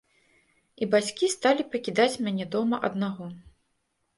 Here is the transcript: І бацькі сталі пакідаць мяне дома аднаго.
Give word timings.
І 0.85 0.87
бацькі 0.95 1.29
сталі 1.35 1.65
пакідаць 1.75 2.19
мяне 2.29 2.45
дома 2.57 2.77
аднаго. 2.91 3.29